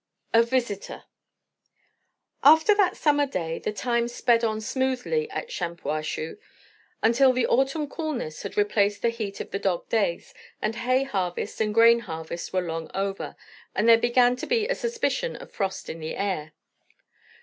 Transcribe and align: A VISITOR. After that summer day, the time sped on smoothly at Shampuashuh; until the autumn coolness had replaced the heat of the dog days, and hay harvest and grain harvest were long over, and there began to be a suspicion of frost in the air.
A 0.33 0.41
VISITOR. 0.41 1.03
After 2.43 2.73
that 2.73 2.97
summer 2.97 3.27
day, 3.27 3.59
the 3.59 3.71
time 3.71 4.07
sped 4.07 4.43
on 4.43 4.59
smoothly 4.59 5.29
at 5.29 5.51
Shampuashuh; 5.51 6.39
until 7.03 7.31
the 7.33 7.45
autumn 7.45 7.87
coolness 7.87 8.41
had 8.41 8.57
replaced 8.57 9.03
the 9.03 9.09
heat 9.11 9.39
of 9.39 9.51
the 9.51 9.59
dog 9.59 9.87
days, 9.89 10.33
and 10.59 10.73
hay 10.77 11.03
harvest 11.03 11.61
and 11.61 11.71
grain 11.71 11.99
harvest 11.99 12.51
were 12.51 12.61
long 12.63 12.89
over, 12.95 13.35
and 13.75 13.87
there 13.87 13.95
began 13.95 14.35
to 14.37 14.47
be 14.47 14.67
a 14.67 14.73
suspicion 14.73 15.35
of 15.35 15.51
frost 15.51 15.87
in 15.87 15.99
the 15.99 16.15
air. 16.15 16.53